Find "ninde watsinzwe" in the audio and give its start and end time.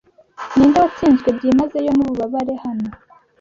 0.55-1.29